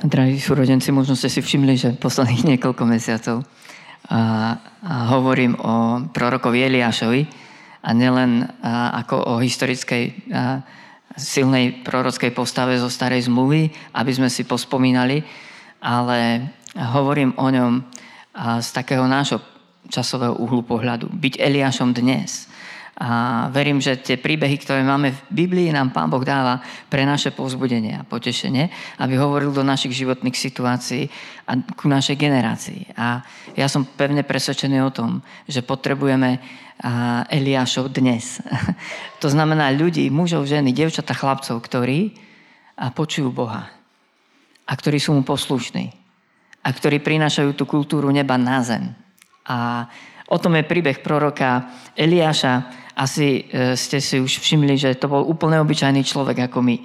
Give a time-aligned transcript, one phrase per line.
[0.00, 3.44] Drahí súrodenci, možno ste si všimli, že posledných niekoľko mesiacov
[4.08, 7.28] a, a hovorím o prorokovi Eliášovi
[7.84, 10.64] a nielen a, ako o historickej a,
[11.20, 15.20] silnej prorockej postave zo starej zmluvy, aby sme si pospomínali,
[15.84, 16.48] ale
[16.80, 17.72] hovorím o ňom
[18.32, 19.44] a, z takého nášho
[19.92, 21.12] časového uhlu pohľadu.
[21.12, 22.48] Byť Eliášom dnes–
[23.00, 26.60] a verím, že tie príbehy, ktoré máme v Biblii, nám Pán Boh dáva
[26.92, 28.68] pre naše povzbudenie a potešenie,
[29.00, 31.08] aby hovoril do našich životných situácií
[31.48, 32.92] a ku našej generácii.
[33.00, 33.24] A
[33.56, 36.44] ja som pevne presvedčený o tom, že potrebujeme
[37.32, 38.44] Eliášov dnes.
[39.24, 42.12] to znamená ľudí, mužov, ženy, devčata, chlapcov, ktorí
[42.92, 43.72] počujú Boha
[44.68, 45.88] a ktorí sú mu poslušní
[46.60, 48.92] a ktorí prinášajú tú kultúru neba na zem.
[49.48, 49.88] A
[50.30, 51.66] o tom je príbeh proroka
[51.98, 56.76] Eliáša, asi e, ste si už všimli, že to bol úplne obyčajný človek ako my.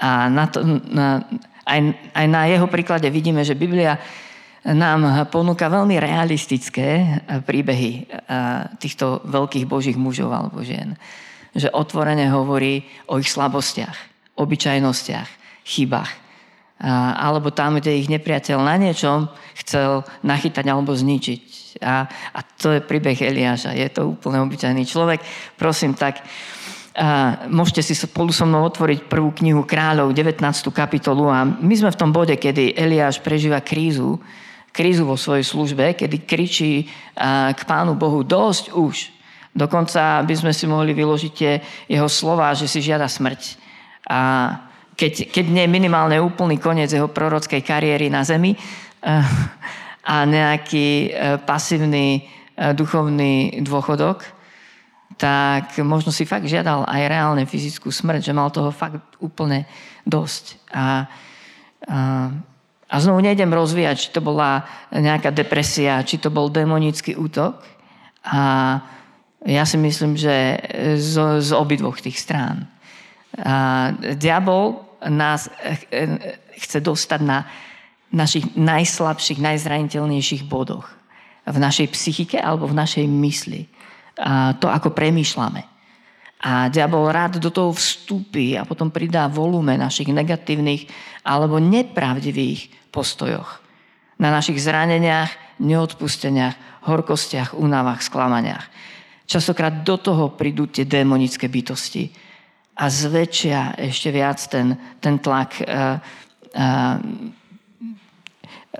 [0.00, 1.20] A na to, na,
[1.68, 1.78] aj,
[2.16, 3.98] aj na jeho príklade vidíme, že Biblia
[4.64, 7.06] nám ponúka veľmi realistické e,
[7.44, 8.02] príbehy e,
[8.80, 10.96] týchto veľkých božích mužov alebo žien.
[11.52, 13.96] Že otvorene hovorí o ich slabostiach,
[14.38, 15.28] obyčajnostiach,
[15.66, 16.28] chybách
[17.18, 19.26] alebo tam, kde ich nepriateľ na niečom
[19.58, 21.67] chcel nachytať alebo zničiť.
[21.82, 23.76] A, a to je príbeh Eliáša.
[23.76, 25.20] Je to úplne obyčajný človek.
[25.58, 26.24] Prosím, tak
[26.98, 30.42] a môžete si spolu so mnou otvoriť prvú knihu kráľov, 19.
[30.74, 34.18] kapitolu a my sme v tom bode, kedy Eliáš prežíva krízu,
[34.74, 36.90] krízu vo svojej službe, kedy kričí
[37.54, 39.14] k Pánu Bohu dosť už.
[39.54, 41.36] Dokonca by sme si mohli vyložiť
[41.86, 43.54] jeho slova, že si žiada smrť.
[44.10, 44.18] A
[44.98, 49.22] keď, keď nie minimálne úplný koniec jeho prorockej kariéry na zemi eh,
[50.08, 54.24] a nejaký eh, pasívny eh, duchovný dôchodok,
[55.20, 59.66] tak možno si fakt žiadal aj reálne fyzickú smrť, že mal toho fakt úplne
[60.06, 60.44] dosť.
[60.70, 60.86] A, a,
[62.86, 64.62] a znovu nejdem rozvíjať, či to bola
[64.94, 67.58] nejaká depresia, či to bol demonický útok.
[68.30, 68.40] A
[69.42, 70.62] ja si myslím, že
[71.02, 72.70] z, z obidvoch tých strán.
[73.42, 75.50] A diabol nás
[75.90, 77.42] eh, chce dostať na
[78.12, 80.88] našich najslabších, najzraniteľnejších bodoch.
[81.48, 83.68] V našej psychike alebo v našej mysli.
[84.20, 85.64] A to, ako premýšľame.
[86.38, 90.86] A diabol rád do toho vstúpi a potom pridá volume našich negatívnych
[91.26, 93.58] alebo nepravdivých postojoch.
[94.22, 98.66] Na našich zraneniach, neodpusteniach, horkostiach, únavách, sklamaniach.
[99.28, 102.10] Častokrát do toho prídu tie démonické bytosti,
[102.78, 105.98] a zväčšia ešte viac ten, ten tlak uh,
[106.54, 106.96] uh,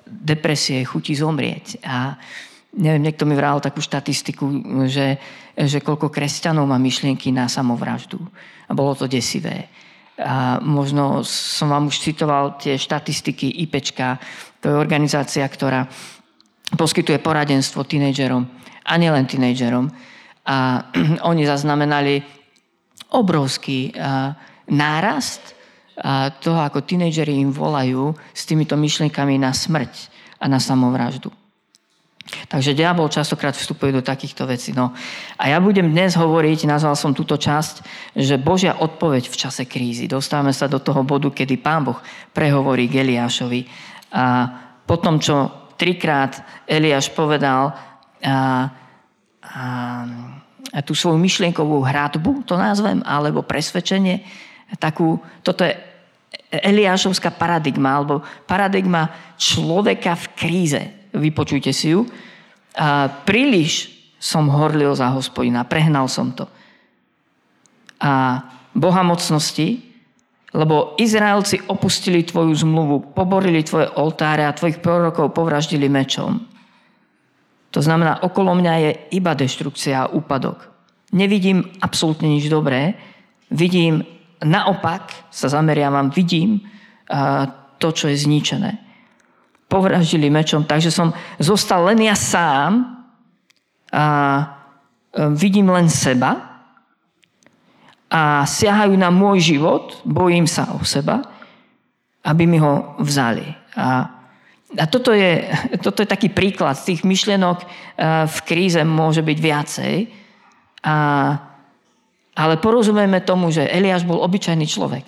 [0.06, 1.82] depresie, chutí zomrieť.
[1.82, 2.18] A
[2.76, 4.44] neviem, niekto mi vral takú štatistiku,
[4.86, 5.18] že,
[5.56, 8.20] že koľko kresťanov má myšlienky na samovraždu.
[8.68, 9.72] A bolo to desivé.
[10.18, 14.18] A možno som vám už citoval tie štatistiky IPčka,
[14.58, 15.86] to je organizácia, ktorá
[16.74, 18.42] poskytuje poradenstvo tínejdžerom
[18.84, 19.86] a nielen tínejdžerom.
[20.48, 20.56] A
[21.30, 22.20] oni zaznamenali
[23.08, 23.96] obrovský
[24.68, 25.57] nárast
[26.38, 31.34] toho, ako tínejdžeri im volajú s týmito myšlienkami na smrť a na samovraždu.
[32.48, 34.76] Takže diabol častokrát vstupuje do takýchto vecí.
[34.76, 34.92] No.
[35.40, 37.74] A ja budem dnes hovoriť, nazval som túto časť,
[38.12, 40.04] že Božia odpoveď v čase krízy.
[40.04, 41.98] Dostávame sa do toho bodu, kedy Pán Boh
[42.36, 43.64] prehovorí k Eliášovi.
[44.12, 44.24] A
[44.84, 45.48] potom, čo
[45.80, 47.72] trikrát Eliáš povedal,
[48.20, 48.68] a,
[49.40, 54.20] a, tú svoju myšlienkovú hradbu, to nazvem, alebo presvedčenie,
[54.76, 55.87] takú, toto je
[56.48, 60.82] Eliášovská paradigma, alebo paradigma človeka v kríze.
[61.12, 62.08] Vypočujte si ju.
[62.78, 66.48] A príliš som horlil za hospodina, prehnal som to.
[68.00, 68.42] A
[68.72, 69.82] Boha mocnosti,
[70.54, 76.40] lebo Izraelci opustili tvoju zmluvu, poborili tvoje oltáre a tvojich prorokov povraždili mečom.
[77.70, 80.72] To znamená, okolo mňa je iba deštrukcia a úpadok.
[81.12, 82.96] Nevidím absolútne nič dobré.
[83.52, 84.04] Vidím,
[84.44, 86.62] naopak sa zameriavam, vidím
[87.78, 88.72] to, čo je zničené.
[89.68, 93.04] Povraždili mečom, takže som zostal len ja sám
[93.92, 94.44] a e,
[95.36, 96.64] vidím len seba
[98.08, 101.20] a siahajú na môj život, bojím sa o seba,
[102.24, 103.44] aby mi ho vzali.
[103.76, 104.18] A
[104.76, 105.48] a toto je,
[105.80, 106.76] toto je taký príklad.
[106.76, 109.94] Z tých myšlienok eh, v kríze môže byť viacej.
[110.84, 110.96] A,
[112.38, 115.02] ale porozumieme tomu, že Eliáš bol obyčajný človek.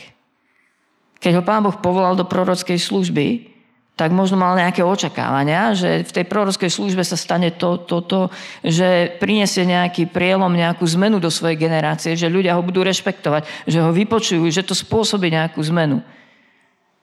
[1.23, 3.47] Keď ho pán Boh povolal do prorockej služby,
[3.95, 8.21] tak možno mal nejaké očakávania, že v tej prorockej službe sa stane to, to, to,
[8.65, 13.79] že prinesie nejaký prielom, nejakú zmenu do svojej generácie, že ľudia ho budú rešpektovať, že
[13.79, 16.01] ho vypočujú, že to spôsobí nejakú zmenu.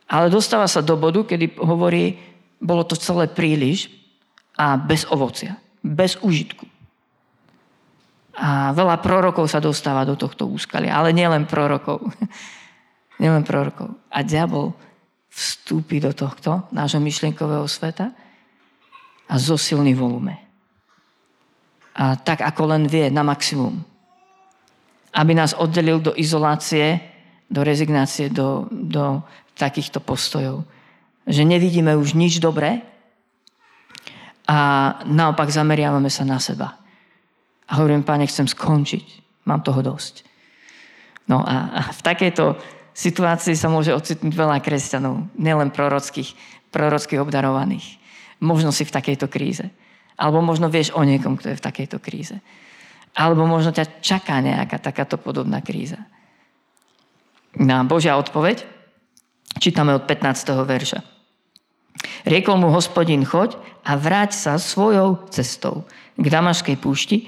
[0.10, 2.18] Ale dostáva sa do bodu, kedy hovorí,
[2.58, 3.94] bolo to celé príliš
[4.58, 5.54] a bez ovocia,
[5.86, 6.77] bez užitku.
[8.38, 12.06] A veľa prorokov sa dostáva do tohto úskalia, ale nielen prorokov.
[13.22, 13.98] nielen prorokov.
[14.14, 14.78] A diabol
[15.34, 18.14] vstúpi do tohto nášho myšlienkového sveta
[19.26, 20.38] a zosilní volume.
[21.98, 23.82] A tak, ako len vie, na maximum.
[25.18, 27.02] Aby nás oddelil do izolácie,
[27.50, 29.26] do rezignácie, do, do
[29.58, 30.62] takýchto postojov.
[31.26, 32.86] Že nevidíme už nič dobré
[34.46, 34.58] a
[35.10, 36.78] naopak zameriavame sa na seba.
[37.68, 39.06] A hovorím, páne, chcem skončiť.
[39.48, 40.24] Mám toho dosť.
[41.28, 42.56] No a, v takejto
[42.96, 46.34] situácii sa môže ocitnúť veľa kresťanov, nielen prorockých,
[46.72, 48.00] prorockých obdarovaných.
[48.40, 49.68] Možno si v takejto kríze.
[50.18, 52.40] Alebo možno vieš o niekom, kto je v takejto kríze.
[53.14, 56.00] Alebo možno ťa čaká nejaká takáto podobná kríza.
[57.58, 58.66] Na Božia odpoveď
[59.58, 60.54] čítame od 15.
[60.64, 61.00] verša.
[62.30, 65.88] Riekol mu hospodin, choď a vráť sa svojou cestou
[66.18, 67.26] k Damaškej púšti,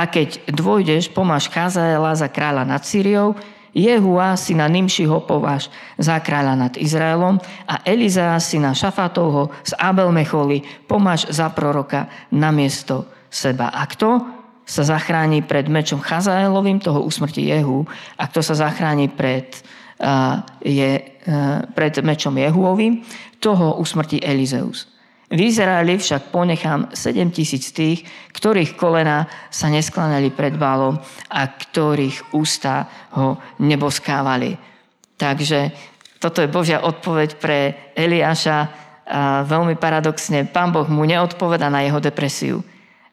[0.00, 3.36] a keď dvojdeš, pomáš Chazaela za kráľa nad Syriou,
[3.70, 7.38] Jehua syna Nimšiho pováš za kráľa nad Izraelom
[7.70, 13.70] a Elizea syna Šafatovho z Abelmecholi pomáš za proroka na miesto seba.
[13.70, 14.26] A kto
[14.66, 17.86] sa zachráni pred mečom Chazaelovým, toho usmrti Jehu,
[18.18, 19.54] a kto sa zachráni pred,
[20.02, 20.98] uh, je,
[21.30, 23.06] uh, pred mečom Jehuovým,
[23.38, 24.90] toho usmrti Elizeus.
[25.30, 28.02] V Izraeli však ponechám 7 tisíc tých,
[28.34, 30.98] ktorých kolena sa nesklanali pred bálom
[31.30, 34.58] a ktorých ústa ho neboskávali.
[35.14, 35.70] Takže
[36.18, 37.58] toto je Božia odpoveď pre
[37.94, 38.58] Eliáša.
[39.10, 42.66] A veľmi paradoxne, pán Boh mu neodpoveda na jeho depresiu.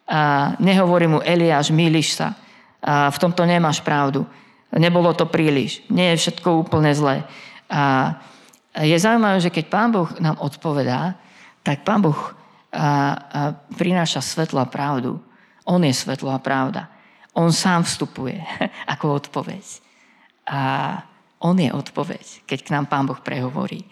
[0.10, 2.34] A nehovorí mu, Eliáš, milíš sa.
[2.82, 4.26] A v tomto nemáš pravdu.
[4.74, 5.86] Nebolo to príliš.
[5.94, 7.26] Nie je všetko úplne zlé.
[7.70, 8.14] A
[8.78, 11.18] je zaujímavé, že keď pán Boh nám odpovedá,
[11.68, 12.32] tak Pán Boh a,
[12.72, 12.88] a
[13.76, 15.20] prináša svetlo a pravdu.
[15.68, 16.88] On je svetlo a pravda.
[17.36, 18.40] On sám vstupuje
[18.96, 19.66] ako odpoveď.
[20.48, 20.62] A
[21.44, 23.84] on je odpoveď, keď k nám Pán Boh prehovorí.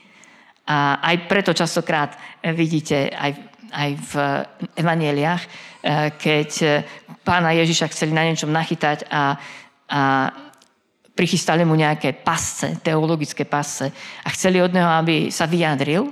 [0.63, 2.16] A aj preto častokrát
[2.56, 3.31] vidíte aj,
[3.75, 4.13] aj v
[4.80, 5.50] evanieliach, e,
[6.16, 6.50] keď
[7.22, 9.38] pána Ježiša chceli na niečom nachytať a,
[9.92, 10.01] a
[11.13, 13.94] prichystali mu nejaké pasce, teologické pasce
[14.25, 16.10] a chceli od neho, aby sa vyjadril,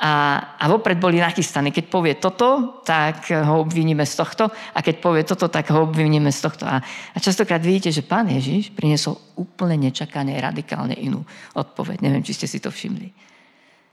[0.00, 0.12] a,
[0.56, 1.68] a vopred boli nachystaní.
[1.68, 6.32] Keď povie toto, tak ho obviníme z tohto a keď povie toto, tak ho obviníme
[6.32, 6.64] z tohto.
[6.64, 6.80] A,
[7.12, 11.20] a častokrát vidíte, že pán Ježiš priniesol úplne nečakane, radikálne inú
[11.52, 12.00] odpoveď.
[12.00, 13.12] Neviem, či ste si to všimli.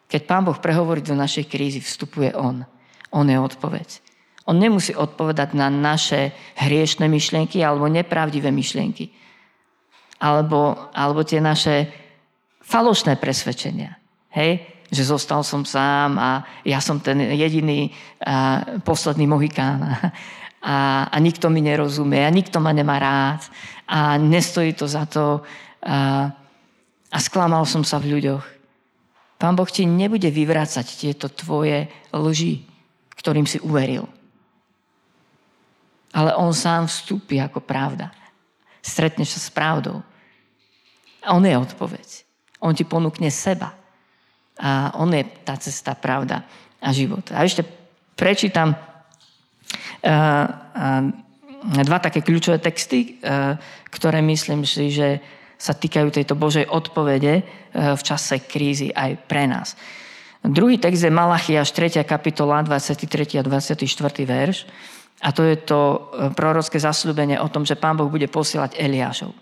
[0.07, 2.63] Keď pán Boh prehovorí do našej krízy, vstupuje on.
[3.11, 3.99] On je odpoveď.
[4.47, 9.11] On nemusí odpovedať na naše hriešne myšlienky alebo nepravdivé myšlienky.
[10.23, 11.91] Alebo, alebo tie naše
[12.63, 13.99] falošné presvedčenia.
[14.31, 14.76] Hej?
[14.87, 17.91] Že zostal som sám a ja som ten jediný
[18.23, 19.83] a, posledný mohikán.
[20.57, 23.45] A, a nikto mi nerozumie a nikto ma nemá rád
[23.87, 25.45] a nestojí to za to
[25.85, 26.27] a,
[27.13, 28.43] a sklamal som sa v ľuďoch.
[29.37, 32.65] Pán Boh ti nebude vyvrácať tieto tvoje lži,
[33.15, 34.09] ktorým si uveril.
[36.09, 38.09] Ale on sám vstúpi ako pravda.
[38.81, 40.01] Stretneš sa s pravdou.
[41.21, 42.25] A on je odpoveď.
[42.57, 43.77] On ti ponúkne seba.
[44.57, 46.41] A on je tá cesta, pravda
[46.81, 47.25] a život.
[47.33, 47.65] A ešte
[48.17, 48.79] prečítam uh,
[50.05, 53.57] uh, dva také kľúčové texty, uh,
[53.93, 55.21] ktoré myslím si, že
[55.57, 57.41] sa týkajú tejto Božej odpovede
[57.73, 59.73] v čase krízy aj pre nás.
[60.45, 62.05] Druhý text je Malachiaš 3.
[62.05, 63.41] kapitola 23.
[63.41, 63.81] a 24.
[64.21, 64.69] verš.
[65.25, 69.33] A to je to prorocké zasľúbenie o tom, že Pán Boh bude posielať Eliášov.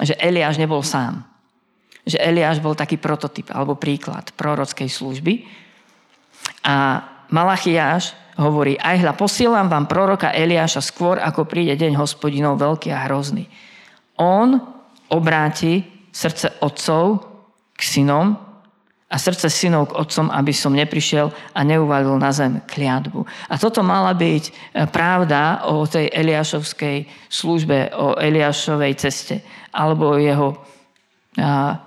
[0.00, 1.35] Že Eliáš nebol sám
[2.06, 5.42] že Eliáš bol taký prototyp alebo príklad prorockej služby.
[6.62, 7.02] A
[7.34, 13.10] Malachiáš hovorí, aj hľa, posielam vám proroka Eliáša skôr, ako príde deň hospodinov veľký a
[13.10, 13.50] hrozný.
[14.22, 14.54] On
[15.10, 15.82] obráti
[16.14, 17.26] srdce otcov
[17.74, 18.38] k synom
[19.06, 23.22] a srdce synov k otcom, aby som neprišiel a neuvalil na zem kliatbu.
[23.50, 24.52] A toto mala byť e,
[24.90, 30.58] pravda o tej Eliášovskej službe, o Eliášovej ceste, alebo o jeho
[31.36, 31.84] a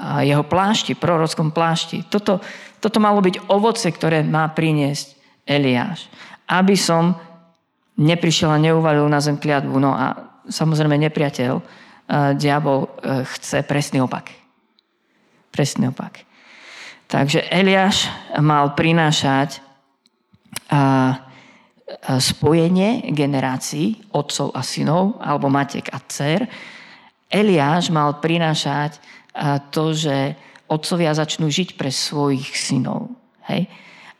[0.00, 2.04] jeho plášti, prorockom plášti.
[2.08, 2.40] Toto,
[2.80, 5.14] toto malo byť ovoce, ktoré má priniesť
[5.46, 6.08] Eliáš.
[6.48, 7.16] Aby som
[7.98, 9.76] neprišiel a neuvalil na zem kliatbu.
[9.78, 10.16] No a
[10.48, 11.64] samozrejme nepriateľ, uh,
[12.34, 14.32] diabol uh, chce presný opak.
[15.52, 16.24] Presný opak.
[17.06, 18.08] Takže Eliáš
[18.40, 19.60] mal prinášať
[20.72, 21.20] uh,
[22.02, 26.48] spojenie generácií, otcov a synov, alebo matiek a dcer.
[27.28, 28.96] Eliáš mal prinášať
[29.72, 30.36] to, že
[30.68, 33.12] otcovia začnú žiť pre svojich synov.
[33.48, 33.68] Hej?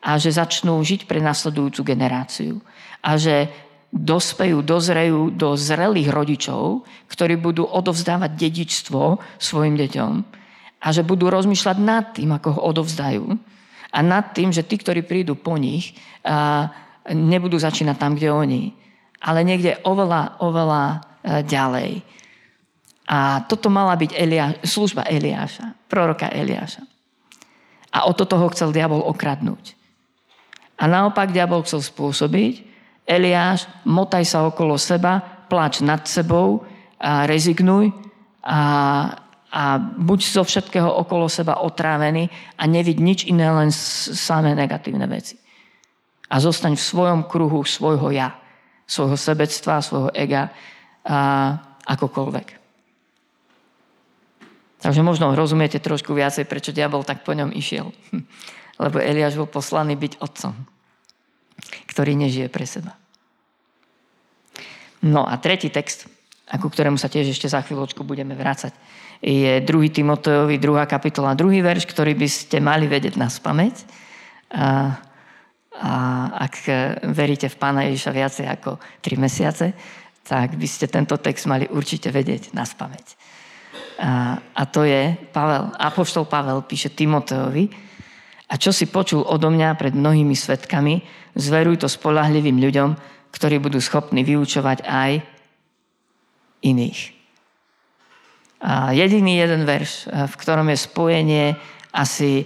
[0.02, 2.58] A že začnú žiť pre nasledujúcu generáciu.
[3.04, 3.48] A že
[3.92, 10.12] dospejú, dozrejú do zrelých rodičov, ktorí budú odovzdávať dedičstvo svojim deťom
[10.82, 13.24] a že budú rozmýšľať nad tým, ako ho odovzdajú
[13.92, 15.94] a nad tým, že tí, ktorí prídu po nich,
[17.06, 18.62] nebudú začínať tam, kde oni,
[19.22, 20.98] ale niekde oveľa, oveľa e,
[21.46, 21.90] ďalej.
[23.12, 26.80] A toto mala byť Elia, služba Eliáša, proroka Eliáša.
[27.92, 29.76] A o toto ho chcel diabol okradnúť.
[30.80, 32.72] A naopak diabol chcel spôsobiť,
[33.04, 35.20] Eliáš, motaj sa okolo seba,
[35.52, 36.64] plač nad sebou,
[37.02, 37.90] a rezignuj
[38.46, 38.60] a,
[39.50, 43.74] a buď zo všetkého okolo seba otrávený a nevid nič iné, len
[44.14, 45.34] samé negatívne veci.
[46.30, 48.38] A zostaň v svojom kruhu svojho ja,
[48.86, 50.54] svojho sebectva, svojho ega
[51.02, 51.18] a
[51.90, 52.61] akokoľvek.
[54.82, 57.94] Takže možno rozumiete trošku viacej, prečo diabol tak po ňom išiel.
[58.82, 60.54] Lebo Eliáš bol poslaný byť otcom
[61.86, 62.96] ktorý nežije pre seba.
[65.02, 66.06] No a tretí text,
[66.46, 68.72] ku ktorému sa tiež ešte za chvíľočku budeme vrácať,
[69.22, 69.66] je 2.
[69.68, 70.86] Timotejovi, 2.
[70.86, 71.62] kapitola, 2.
[71.62, 73.76] verš, ktorý by ste mali vedieť na spameť.
[74.52, 74.98] A,
[75.78, 75.92] a
[76.42, 76.54] ak
[77.14, 79.66] veríte v Pána Ježiša viacej ako 3 mesiace,
[80.22, 83.21] tak by ste tento text mali určite vedieť na spameť.
[84.00, 87.68] A, a to je Pavel, Apoštol Pavel píše Timoteovi,
[88.52, 91.00] a čo si počul odo mňa pred mnohými svetkami,
[91.32, 92.90] zveruj to spolahlivým ľuďom,
[93.32, 95.12] ktorí budú schopní vyučovať aj
[96.60, 97.00] iných.
[98.62, 101.46] A jediný jeden verš, eh, v ktorom je spojenie
[101.92, 102.44] asi e,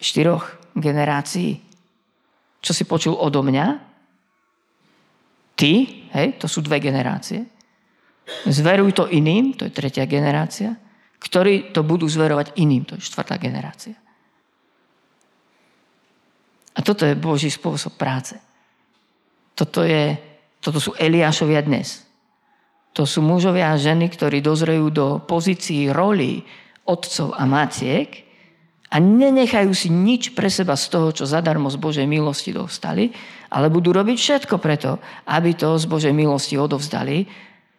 [0.00, 1.56] štyroch generácií.
[2.60, 3.66] Čo si počul odo mňa?
[5.56, 5.72] Ty,
[6.12, 7.53] hej, to sú dve generácie.
[8.48, 10.72] Zveruj to iným, to je tretia generácia,
[11.20, 13.96] ktorí to budú zverovať iným, to je štvrtá generácia.
[16.74, 18.34] A toto je Boží spôsob práce.
[19.54, 20.18] Toto, je,
[20.58, 22.02] toto sú Eliášovia dnes.
[22.94, 26.42] To sú mužovia a ženy, ktorí dozrejú do pozícií roli
[26.86, 28.22] otcov a matiek
[28.90, 33.10] a nenechajú si nič pre seba z toho, čo zadarmo z Božej milosti dostali,
[33.50, 37.26] ale budú robiť všetko preto, aby to z Božej milosti odovzdali,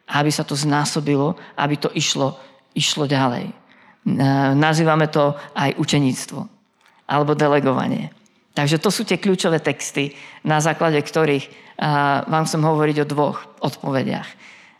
[0.05, 2.37] aby sa to znásobilo, aby to išlo,
[2.77, 3.49] išlo ďalej.
[4.53, 6.41] Nazývame to aj učeníctvo
[7.09, 8.13] alebo delegovanie.
[8.55, 10.13] Takže to sú tie kľúčové texty,
[10.45, 11.49] na základe ktorých
[12.29, 14.29] vám chcem hovoriť o dvoch odpovediach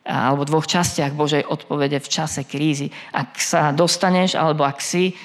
[0.05, 2.94] alebo dvoch častiach Božej odpovede v čase krízy.
[3.10, 5.17] Ak sa dostaneš, alebo ak si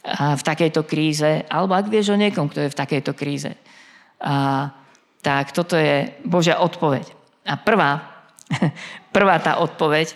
[0.00, 3.52] v takejto kríze, alebo ak vieš o niekom, kto je v takejto kríze,
[5.20, 7.04] tak toto je Božia odpoveď.
[7.44, 8.09] A prvá,
[9.16, 10.14] prvá tá odpoveď,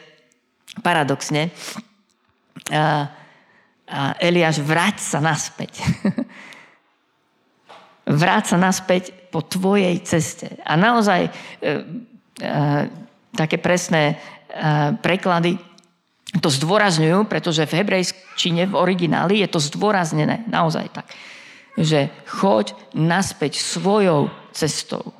[0.83, 1.55] paradoxne,
[4.19, 5.79] Eliáš, vrať sa naspäť.
[8.05, 10.61] vráť sa naspäť po tvojej ceste.
[10.62, 11.73] A naozaj e, e,
[13.33, 14.14] také presné e,
[15.00, 15.57] preklady
[16.38, 21.07] to zdôrazňujú, pretože v hebrejčine, v origináli je to zdôraznené naozaj tak,
[21.79, 25.14] že choď naspäť svojou cestou.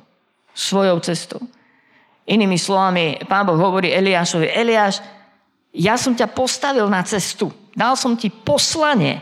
[0.55, 1.41] Svojou cestou.
[2.25, 5.01] Inými slovami, pán Boh hovorí Eliášovi, Eliáš,
[5.75, 7.53] ja som ťa postavil na cestu.
[7.75, 9.21] Dal som ti poslanie.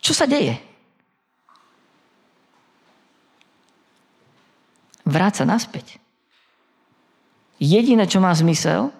[0.00, 0.70] Čo sa deje?
[5.10, 5.98] vráca naspäť.
[7.60, 8.94] Jediné, čo má zmysel,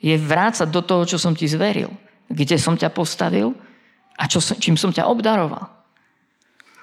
[0.00, 1.90] je vrácať do toho, čo som ti zveril.
[2.30, 3.52] Kde som ťa postavil
[4.16, 5.68] a čo, čím som ťa obdaroval.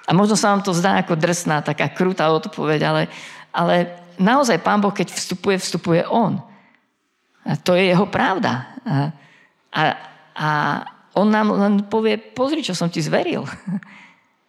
[0.04, 3.02] A možno sa vám to zdá ako drsná, taká krutá odpoveď, ale,
[3.50, 6.38] ale naozaj Pán Boh, keď vstupuje, vstupuje On.
[7.44, 8.80] A to je jeho pravda.
[9.74, 9.82] A,
[10.34, 10.48] a,
[11.14, 13.44] on nám len povie, pozri, čo som ti zveril.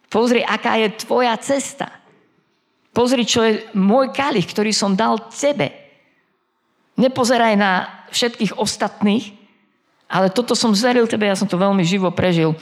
[0.06, 1.90] Pozri, aká je tvoja cesta.
[2.94, 5.74] Pozri, čo je môj kalich, ktorý som dal tebe.
[6.96, 9.36] Nepozeraj na všetkých ostatných,
[10.06, 12.54] ale toto som zveril tebe, ja som to veľmi živo prežil.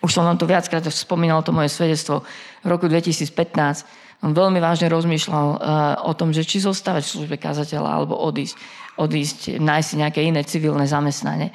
[0.00, 2.24] Už som vám to viackrát spomínal, to moje svedectvo
[2.62, 4.01] v roku 2015.
[4.22, 5.58] On veľmi vážne rozmýšľal uh,
[6.06, 8.54] o tom, že či zostávať v službe kazateľa alebo odísť,
[8.96, 11.50] odísť, nájsť si nejaké iné civilné zamestnanie.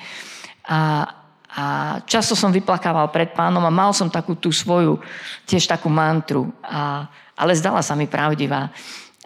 [0.68, 1.08] A,
[1.48, 1.64] a
[2.04, 5.00] často som vyplakával pred pánom a mal som takú tú svoju,
[5.48, 6.52] tiež takú mantru.
[6.60, 7.08] A
[7.38, 8.74] ale zdala sa mi pravdivá.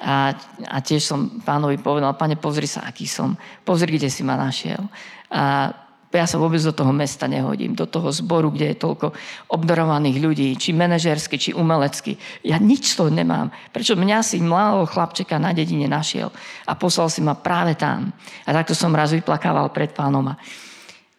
[0.01, 0.35] A,
[0.67, 3.39] a tiež som pánovi povedal, pane, pozri sa, aký som.
[3.63, 4.83] Pozri, kde si ma našiel.
[5.31, 5.71] A
[6.11, 9.15] ja sa vôbec do toho mesta nehodím, do toho zboru, kde je toľko
[9.55, 12.19] obdarovaných ľudí, či manažersky, či umelecky.
[12.43, 13.51] Ja nič z toho nemám.
[13.71, 16.31] Prečo mňa si mladého chlapčeka na dedine našiel
[16.67, 18.11] a poslal si ma práve tam.
[18.43, 20.27] A takto som raz vyplakával pred pánom.
[20.31, 20.35] A,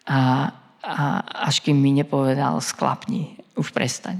[0.03, 0.51] A,
[0.83, 4.19] a až kým mi nepovedal, sklapni, už prestaň.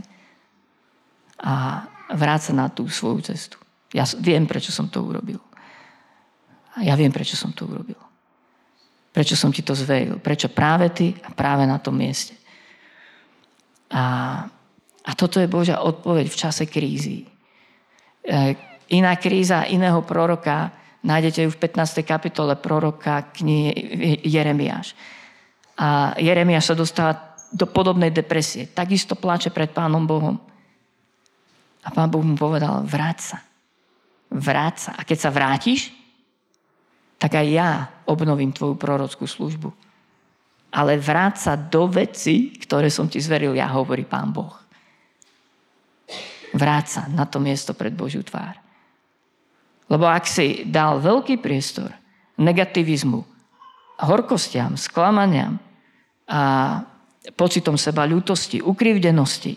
[1.43, 1.83] A
[2.15, 3.59] vráť sa na tú svoju cestu.
[3.91, 5.43] Ja viem, prečo som to urobil.
[6.79, 7.99] Ja viem, prečo som to urobil.
[9.13, 10.17] Prečo som ti to zveril.
[10.17, 12.33] Prečo práve ty a práve na tom mieste.
[13.93, 14.03] A,
[15.05, 17.29] a toto je Božia odpoveď v čase krízy.
[18.25, 18.57] E,
[18.89, 22.01] iná kríza iného proroka nájdete ju v 15.
[22.01, 24.95] kapitole proroka knihy Jeremiáš.
[25.77, 27.13] A Jeremiáš sa dostáva
[27.53, 28.71] do podobnej depresie.
[28.71, 30.39] Takisto plače pred Pánom Bohom.
[31.83, 33.37] A Pán Boh mu povedal, vráť sa.
[34.33, 34.91] Vráť sa.
[34.97, 35.93] A keď sa vrátiš,
[37.17, 37.69] tak aj ja
[38.03, 39.71] obnovím tvoju prorockú službu.
[40.73, 44.53] Ale vráť sa do veci, ktoré som ti zveril ja, hovorí Pán Boh.
[46.53, 48.57] Vráť sa na to miesto pred Božiu tvár.
[49.89, 51.93] Lebo ak si dal veľký priestor
[52.41, 53.21] negativizmu,
[54.01, 55.61] horkostiam, sklamaniam
[56.25, 56.81] a
[57.37, 59.55] pocitom seba ľútosti, ukrivdenosti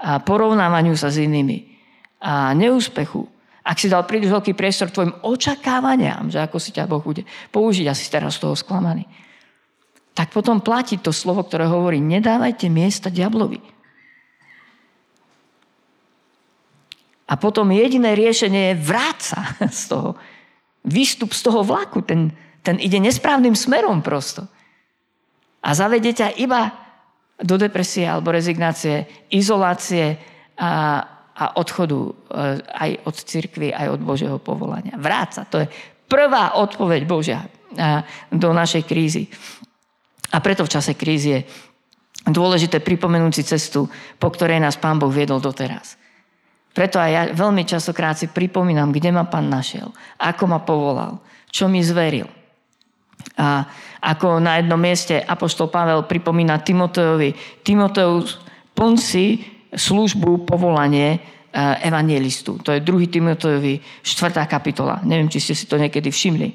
[0.00, 1.76] a porovnávaniu sa s inými
[2.20, 3.28] a neúspechu,
[3.66, 7.90] ak si dal príliš veľký priestor tvojim očakávaniam, že ako si ťa Boh bude použiť
[7.90, 9.02] a si teraz z toho sklamaný,
[10.14, 13.58] tak potom platí to slovo, ktoré hovorí, nedávajte miesta diablovi.
[17.26, 20.14] A potom jediné riešenie je vráca z toho.
[20.86, 22.06] Výstup z toho vlaku.
[22.06, 22.30] Ten,
[22.62, 24.46] ten ide nesprávnym smerom prosto.
[25.58, 26.70] A zavedie ťa iba
[27.42, 30.22] do depresie alebo rezignácie, izolácie
[30.54, 31.02] a,
[31.36, 32.12] a odchodu e,
[32.64, 34.96] aj od cirkvy, aj od Božieho povolania.
[34.96, 35.44] Vráca.
[35.48, 35.68] To je
[36.08, 37.44] prvá odpoveď Božia
[38.32, 39.28] do našej krízy.
[40.32, 41.40] A preto v čase krízy je
[42.26, 43.86] dôležité pripomenúť si cestu,
[44.18, 45.94] po ktorej nás Pán Boh viedol doteraz.
[46.76, 51.72] Preto aj ja veľmi častokrát si pripomínam, kde ma pán našiel, ako ma povolal, čo
[51.72, 52.28] mi zveril.
[53.40, 53.64] A
[54.04, 57.32] ako na jednom mieste Apoštol Pavel pripomína Timoteovi,
[57.64, 58.36] Timoteus,
[58.76, 61.18] plň si službu, povolanie e,
[61.84, 62.58] evangelistu.
[62.64, 63.12] To je 2.
[63.12, 64.42] Timoteovi 4.
[64.48, 65.04] kapitola.
[65.04, 66.48] Neviem, či ste si to niekedy všimli.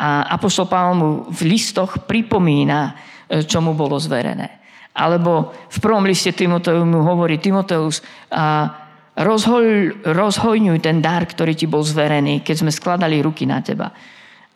[0.00, 2.96] A Apoštol Pavel mu v listoch pripomína,
[3.28, 4.64] e, čo mu bolo zverené.
[4.96, 8.00] Alebo v prvom liste Timoteovi mu hovorí Timoteus,
[8.32, 8.82] a
[9.12, 13.92] Rozhoj, rozhojňuj ten dar, ktorý ti bol zverený, keď sme skladali ruky na teba.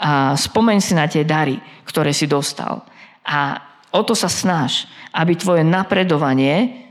[0.01, 2.81] A spomeň si na tie dary, ktoré si dostal.
[3.21, 3.61] A
[3.93, 6.86] o to sa snaž, aby tvoje napredovanie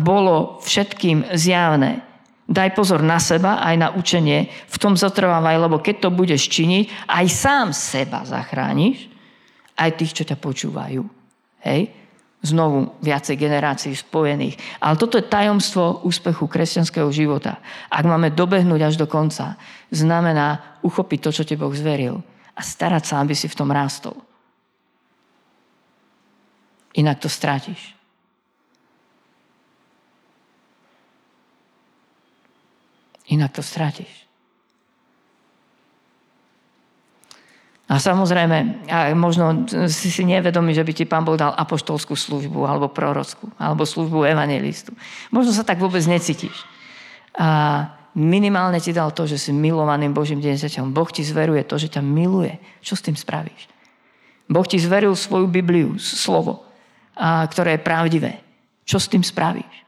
[0.00, 2.00] bolo všetkým zjavné.
[2.44, 7.08] Daj pozor na seba, aj na učenie, v tom zotrvávaj, lebo keď to budeš činiť,
[7.08, 9.08] aj sám seba zachrániš,
[9.80, 11.02] aj tých, čo ťa počúvajú.
[11.64, 12.04] Hej?
[12.44, 14.60] znovu viacej generácií spojených.
[14.76, 17.56] Ale toto je tajomstvo úspechu kresťanského života.
[17.88, 19.56] Ak máme dobehnúť až do konca,
[19.88, 22.20] znamená uchopiť to, čo ti Boh zveril
[22.52, 24.14] a starať sa, aby si v tom rástol.
[26.94, 27.96] Inak to strátiš.
[33.32, 34.24] Inak to strátiš.
[37.84, 42.64] A samozrejme, a možno si si nevedomý, že by ti pán Boh dal apoštolskú službu,
[42.64, 44.96] alebo prorockú, alebo službu evangelistu.
[45.28, 46.64] Možno sa tak vôbec necítiš.
[47.36, 47.84] A
[48.16, 50.96] minimálne ti dal to, že si milovaným Božím dieťaťom.
[50.96, 52.56] Boh ti zveruje to, že ťa miluje.
[52.80, 53.68] Čo s tým spravíš?
[54.48, 56.64] Boh ti zveril svoju Bibliu, slovo,
[57.12, 58.32] a, ktoré je pravdivé.
[58.88, 59.83] Čo s tým spravíš?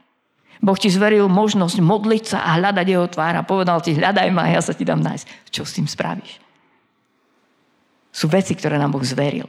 [0.61, 4.49] Boh ti zveril možnosť modliť sa a hľadať jeho tvár a povedal ti, hľadaj ma
[4.49, 5.53] a ja sa ti dám nájsť.
[5.53, 6.41] Čo s tým spravíš?
[8.09, 9.45] Sú veci, ktoré nám Boh zveril.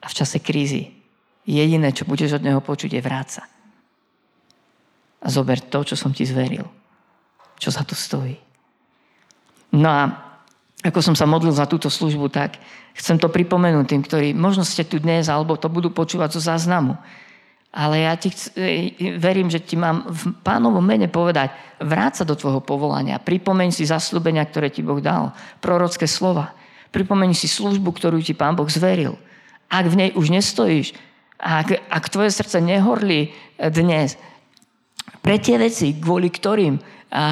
[0.00, 0.96] A v čase krízy
[1.44, 3.42] jediné, čo budeš od Neho počuť, je vráca.
[5.20, 6.64] A zober to, čo som ti zveril.
[7.60, 8.36] Čo za to stojí.
[9.76, 10.02] No a
[10.86, 12.60] ako som sa modlil za túto službu, tak
[12.94, 16.94] chcem to pripomenúť tým, ktorí možno ste tu dnes, alebo to budú počúvať zo záznamu.
[17.76, 22.32] Ale ja ti e, verím, že ti mám v pánovom mene povedať, vráť sa do
[22.32, 26.56] tvojho povolania, pripomeň si zaslúbenia, ktoré ti Boh dal, prorocké slova.
[26.88, 29.20] Pripomeň si službu, ktorú ti pán Boh zveril.
[29.68, 30.96] Ak v nej už nestojíš,
[31.36, 33.28] ak, ak tvoje srdce nehorlí
[33.60, 34.16] dnes
[35.20, 37.24] pre tie veci, kvôli ktorým a, a,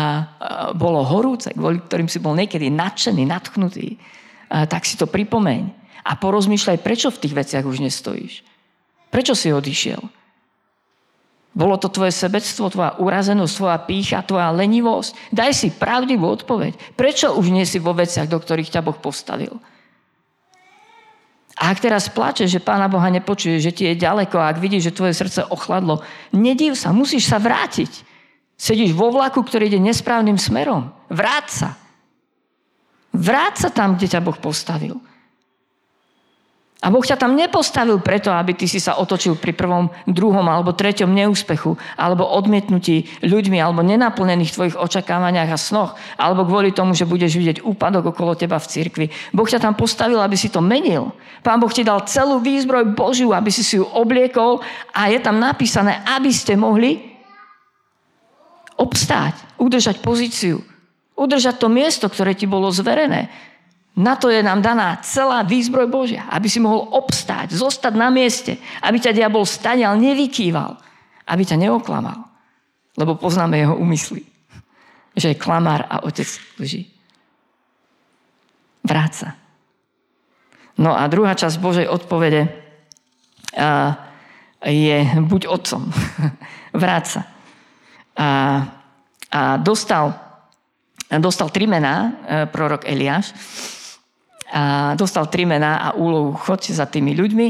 [0.76, 3.96] bolo horúce, kvôli ktorým si bol niekedy nadšený, nadchnutý,
[4.52, 5.72] a, tak si to pripomeň.
[6.04, 8.44] A porozmýšľaj, prečo v tých veciach už nestojíš.
[9.08, 10.23] Prečo si odišiel?
[11.54, 15.30] Bolo to tvoje sebectvo, tvoja urazenosť, tvoja pícha, tvoja lenivosť?
[15.30, 16.98] Daj si pravdivú odpoveď.
[16.98, 19.54] Prečo už nie si vo veciach, do ktorých ťa Boh postavil?
[21.54, 24.90] A ak teraz plačeš, že Pána Boha nepočuje, že ti je ďaleko a ak vidíš,
[24.90, 26.02] že tvoje srdce ochladlo,
[26.34, 28.02] nediv sa, musíš sa vrátiť.
[28.58, 30.90] Sedíš vo vlaku, ktorý ide nesprávnym smerom.
[31.06, 31.68] Vráť sa.
[33.14, 34.98] Vráť sa tam, kde ťa Boh postavil.
[36.84, 40.76] A Boh ťa tam nepostavil preto, aby ty si sa otočil pri prvom, druhom alebo
[40.76, 47.08] treťom neúspechu, alebo odmietnutí ľuďmi, alebo nenaplnených tvojich očakávaniach a snoch, alebo kvôli tomu, že
[47.08, 49.06] budeš vidieť úpadok okolo teba v cirkvi.
[49.32, 51.16] Boh ťa tam postavil, aby si to menil.
[51.40, 54.60] Pán Boh ti dal celú výzbroj Božiu, aby si si ju obliekol
[54.92, 57.00] a je tam napísané, aby ste mohli
[58.76, 60.60] obstáť, udržať pozíciu,
[61.16, 63.32] udržať to miesto, ktoré ti bolo zverené.
[63.94, 68.58] Na to je nám daná celá výzbroj Božia, aby si mohol obstáť, zostať na mieste,
[68.82, 70.74] aby ťa diabol stanial, nevykýval,
[71.30, 72.26] aby ťa neoklamal.
[72.98, 74.26] Lebo poznáme jeho úmysly,
[75.14, 76.26] že je klamár a otec
[76.58, 76.90] lží.
[78.82, 79.38] Vráca.
[80.74, 82.50] No a druhá časť Božej odpovede
[84.66, 85.86] je buď otcom.
[86.82, 87.30] Vráca.
[88.18, 88.28] A,
[89.30, 90.18] a dostal,
[91.18, 92.10] dostal tri mená e,
[92.46, 93.34] prorok Eliáš
[94.54, 97.48] a dostal tri mená a úlohu chodte za tými ľuďmi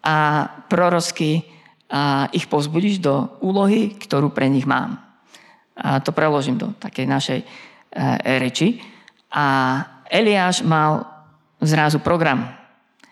[0.00, 1.44] a prorosky
[1.92, 4.96] a ich pozbudíš do úlohy, ktorú pre nich mám.
[5.76, 7.46] A to preložím do takej našej e,
[8.40, 8.80] reči.
[9.28, 9.44] A
[10.08, 11.04] Eliáš mal
[11.60, 12.48] zrazu program.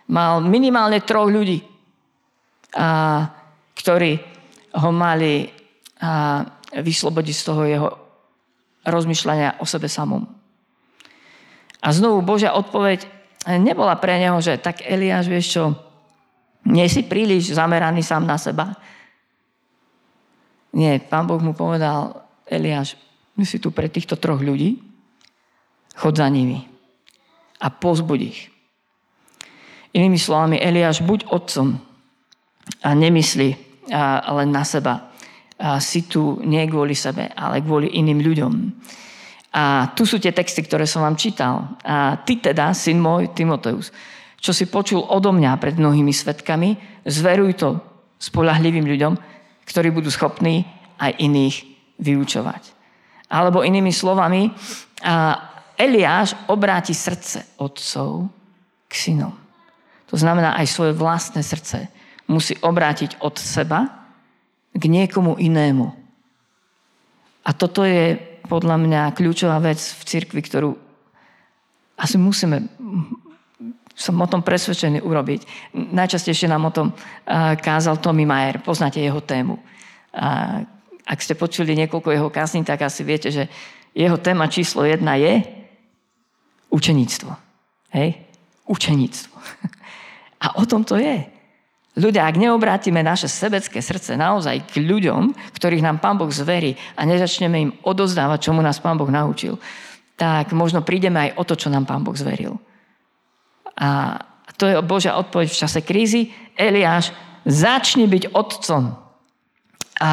[0.09, 1.61] Mal minimálne troch ľudí,
[2.77, 3.29] a,
[3.77, 4.17] ktorí
[4.81, 5.45] ho mali
[6.01, 6.41] a,
[6.73, 7.89] vyslobodiť z toho jeho
[8.85, 10.25] rozmýšľania o sebe samom.
[11.81, 13.16] A znovu Božia odpoveď
[13.47, 15.65] nebola pre neho, že tak Eliáš, vieš čo,
[16.67, 18.75] nie si príliš zameraný sám na seba.
[20.75, 22.99] Nie, pán Boh mu povedal, Eliáš,
[23.39, 24.83] my si tu pre týchto troch ľudí,
[25.95, 26.67] chod za nimi
[27.63, 28.51] a pozbuď ich.
[29.97, 31.81] Inými slovami, Eliáš, buď otcom
[32.85, 33.49] a nemyslí
[34.29, 35.09] len na seba.
[35.57, 38.53] A si tu nie kvôli sebe, ale kvôli iným ľuďom.
[39.53, 41.79] A tu sú tie texty, ktoré som vám čítal.
[41.87, 43.95] A ty teda, syn môj, Timoteus,
[44.37, 47.69] čo si počul odo mňa pred mnohými svetkami, zveruj to
[48.21, 49.15] spolahlivým ľuďom,
[49.65, 50.63] ktorí budú schopní
[51.01, 51.57] aj iných
[51.99, 52.63] vyučovať.
[53.33, 54.53] Alebo inými slovami,
[55.77, 58.31] Eliáš obráti srdce otcov
[58.87, 59.35] k synom.
[60.07, 61.91] To znamená aj svoje vlastné srdce
[62.31, 64.07] musí obrátiť od seba
[64.71, 65.91] k niekomu inému.
[67.47, 70.73] A toto je podľa mňa kľúčová vec v cirkvi, ktorú
[71.99, 72.71] asi musíme
[73.97, 75.73] som o tom presvedčený urobiť.
[75.73, 76.93] Najčastejšie nám o tom
[77.65, 78.61] kázal Tommy Mayer.
[78.61, 79.57] Poznáte jeho tému.
[81.07, 83.49] Ak ste počuli niekoľko jeho kázní, tak asi viete, že
[83.97, 85.41] jeho téma číslo jedna je
[86.69, 87.33] učeníctvo.
[87.97, 88.21] Hej?
[88.69, 89.37] Učeníctvo.
[90.45, 91.25] A o tom to je.
[91.97, 97.09] Ľudia, ak neobrátime naše sebecké srdce naozaj k ľuďom, ktorých nám Pán Boh zverí a
[97.09, 99.57] nezačneme im odozdávať, čomu nás Pán Boh naučil,
[100.13, 102.61] tak možno prídeme aj o to, čo nám Pán Boh zveril.
[103.81, 104.21] A
[104.61, 106.37] to je Božia odpoveď v čase krízy.
[106.53, 107.17] Eliáš,
[107.49, 108.93] začni byť otcom.
[109.97, 110.13] A,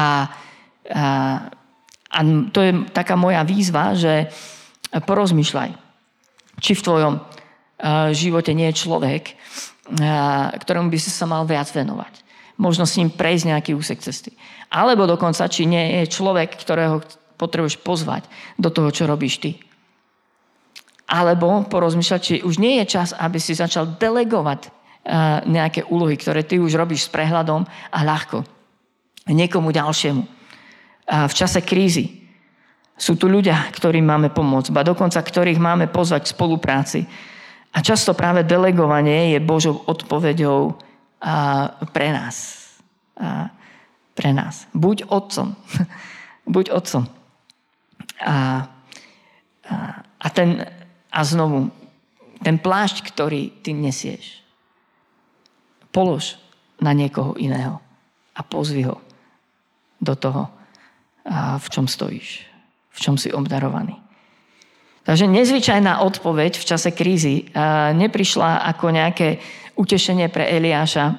[2.08, 2.18] a
[2.48, 4.32] to je taká moja výzva, že
[4.88, 5.70] porozmýšľaj,
[6.64, 7.14] či v tvojom
[8.16, 9.36] živote nie je človek,
[10.58, 12.24] ktorému by si sa mal viac venovať.
[12.56, 14.32] Možno s ním prejsť nejaký úsek cesty.
[14.70, 17.02] Alebo dokonca, či nie je človek, ktorého
[17.34, 18.24] potrebuješ pozvať
[18.56, 19.58] do toho, čo robíš ty.
[21.04, 24.72] Alebo porozmýšľať, či už nie je čas, aby si začal delegovať
[25.44, 28.40] nejaké úlohy, ktoré ty už robíš s prehľadom a ľahko
[29.28, 30.24] niekomu ďalšiemu.
[31.04, 32.24] V čase krízy
[32.96, 37.00] sú tu ľudia, ktorým máme pomôcť, ba dokonca ktorých máme pozvať k spolupráci
[37.74, 40.78] a často práve delegovanie je Božou odpoveďou
[41.90, 42.36] pre nás.
[44.14, 44.70] Pre nás.
[44.70, 45.58] Buď otcom.
[46.54, 47.10] Buď otcom.
[48.22, 48.34] A,
[49.66, 49.74] a,
[50.06, 50.62] a, ten,
[51.10, 51.74] a znovu,
[52.46, 54.44] ten plášť, ktorý ty nesieš,
[55.90, 56.38] polož
[56.78, 57.82] na niekoho iného
[58.34, 59.02] a pozvi ho
[59.98, 60.46] do toho,
[61.58, 62.44] v čom stojíš,
[62.92, 64.03] v čom si obdarovaný.
[65.04, 67.52] Takže nezvyčajná odpoveď v čase krízy
[67.92, 69.36] neprišla ako nejaké
[69.76, 71.12] utešenie pre Eliáša,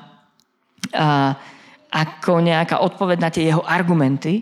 [1.93, 4.41] ako nejaká odpoveď na tie jeho argumenty,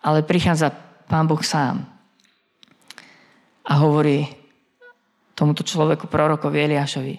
[0.00, 0.72] ale prichádza
[1.04, 1.84] pán Boh sám
[3.64, 4.28] a hovorí
[5.36, 7.14] tomuto človeku, prorokovi Eliášovi,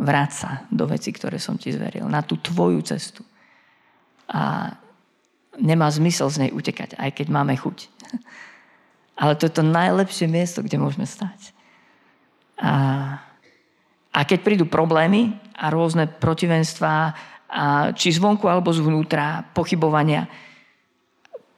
[0.00, 3.20] vráť sa do veci, ktoré som ti zveril, na tú tvoju cestu.
[4.30, 4.70] A
[5.58, 7.90] nemá zmysel z nej utekať, aj keď máme chuť.
[9.20, 11.52] Ale to je to najlepšie miesto, kde môžeme stať.
[12.56, 12.72] A,
[14.08, 17.12] a keď prídu problémy a rôzne protivenstvá,
[17.50, 20.24] a či zvonku alebo zvnútra, pochybovania,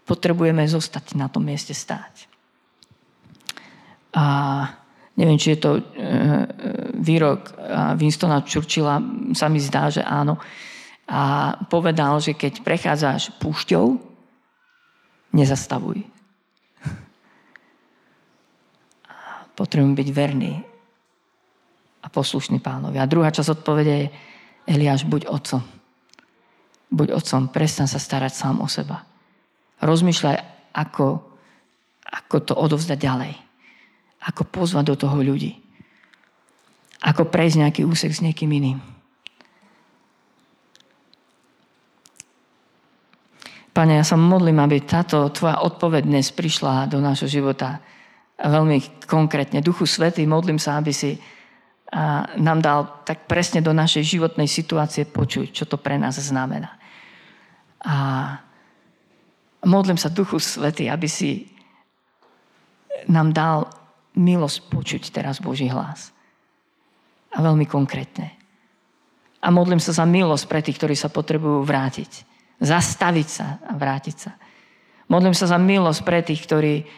[0.03, 2.27] potrebujeme zostať na tom mieste stáť.
[4.17, 4.25] A
[5.15, 5.85] neviem, či je to e, e
[6.99, 7.55] výrok
[7.99, 8.99] Winstona Churchilla
[9.37, 10.41] sa mi zdá, že áno.
[11.07, 14.01] A povedal, že keď prechádzaš púšťou,
[15.35, 16.05] nezastavuj.
[19.53, 20.55] Potrebujem byť verný
[22.03, 22.99] a poslušný pánovi.
[22.99, 24.07] A druhá časť odpovede je,
[24.67, 25.63] Eliáš, buď otcom.
[26.93, 29.03] Buď otcom, prestan sa starať sám o seba.
[29.83, 30.37] Rozmýšľaj,
[30.73, 31.07] ako,
[32.07, 33.33] ako to odovzdať ďalej.
[34.23, 35.59] Ako pozvať do toho ľudí.
[37.03, 38.79] Ako prejsť nejaký úsek s niekým iným.
[43.73, 47.81] Pane, ja sa modlím, aby táto tvoja odpoveď dnes prišla do nášho života
[48.39, 49.65] veľmi konkrétne.
[49.65, 51.19] Duchu Svety, modlím sa, aby si
[52.39, 56.81] nám dal tak presne do našej životnej situácie počuť, čo to pre nás znamená.
[57.85, 57.97] A
[59.69, 61.53] modlím sa Duchu Svety, aby si
[63.13, 63.69] nám dal
[64.17, 66.13] milosť počuť teraz Boží hlas.
[67.33, 68.33] A veľmi konkrétne.
[69.43, 74.17] A modlím sa za milosť pre tých, ktorí sa potrebujú vrátiť Zastaviť sa a vrátiť
[74.17, 74.39] sa.
[75.13, 76.89] Modlím sa za milosť pre tých, ktorí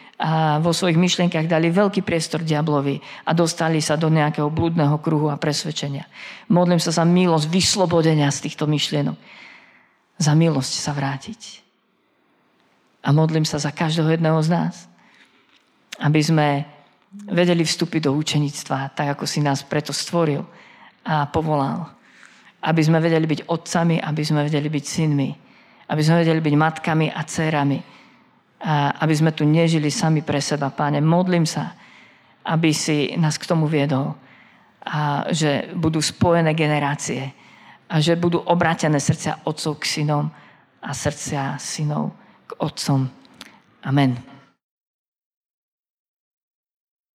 [0.63, 5.35] vo svojich myšlienkach dali veľký priestor diablovi a dostali sa do nejakého blúdneho kruhu a
[5.35, 6.07] presvedčenia.
[6.47, 9.19] Modlím sa za milosť vyslobodenia z týchto myšlienok.
[10.15, 11.59] Za milosť sa vrátiť.
[13.03, 14.87] A modlím sa za každého jedného z nás.
[15.99, 16.47] Aby sme
[17.27, 20.47] vedeli vstúpiť do učenictva, tak ako si nás preto stvoril
[21.03, 21.91] a povolal.
[22.63, 25.29] Aby sme vedeli byť otcami, aby sme vedeli byť synmi
[25.85, 27.77] aby sme vedeli byť matkami a dcerami.
[28.65, 30.97] A aby sme tu nežili sami pre seba, páne.
[30.97, 31.77] Modlím sa,
[32.41, 34.17] aby si nás k tomu viedol.
[34.81, 37.29] A že budú spojené generácie.
[37.85, 40.33] A že budú obrátené srdcia otcov k synom
[40.81, 42.17] a srdcia synov
[42.49, 43.05] k otcom.
[43.85, 44.34] Amen.